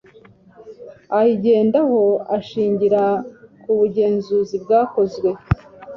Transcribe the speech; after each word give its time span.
ayigendaho 1.17 2.01
ashingira 2.37 3.03
ku 3.61 3.69
bugenzuzi 3.79 4.55
bwakozwe 4.63 5.29